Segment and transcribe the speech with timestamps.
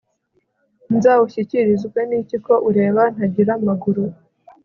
[0.95, 4.03] nzawushyikirizwe niki ko ureba ntagira amaguru